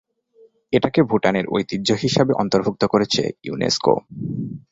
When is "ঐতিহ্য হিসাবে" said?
1.51-2.31